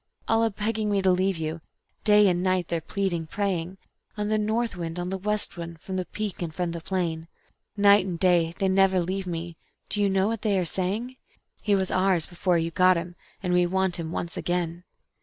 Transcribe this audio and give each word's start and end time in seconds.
All 0.27 0.41
a 0.41 0.49
begging 0.49 0.89
me 0.89 1.03
to 1.03 1.11
leave 1.11 1.37
you. 1.37 1.61
Day 2.03 2.27
and 2.27 2.41
night 2.41 2.69
they're 2.69 2.81
pleading, 2.81 3.27
praying, 3.27 3.77
On 4.17 4.29
the 4.29 4.39
North 4.39 4.75
wind, 4.75 4.97
on 4.97 5.11
the 5.11 5.17
West 5.19 5.57
wind, 5.57 5.79
from 5.79 5.95
the 5.95 6.07
peak 6.07 6.41
and 6.41 6.51
from 6.51 6.71
the 6.71 6.81
plain; 6.81 7.27
Night 7.77 8.03
and 8.07 8.17
day 8.17 8.55
they 8.57 8.67
never 8.67 8.99
leave 8.99 9.27
me 9.27 9.57
do 9.89 10.01
you 10.01 10.09
know 10.09 10.27
what 10.27 10.41
they 10.41 10.57
are 10.57 10.65
saying? 10.65 11.17
"He 11.61 11.75
was 11.75 11.91
ours 11.91 12.25
before 12.25 12.57
you 12.57 12.71
got 12.71 12.97
him, 12.97 13.15
and 13.43 13.53
we 13.53 13.67
want 13.67 13.99
him 13.99 14.11
once 14.11 14.35
again." 14.37 14.85